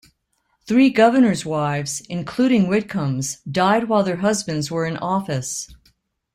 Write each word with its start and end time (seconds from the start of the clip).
Three 0.65 0.89
governors' 0.89 1.45
wives, 1.45 2.01
including 2.09 2.65
Whitcomb's, 2.67 3.37
died 3.41 3.83
while 3.87 4.01
their 4.01 4.15
husbands 4.15 4.71
were 4.71 4.87
in 4.87 4.97
office. 4.97 5.67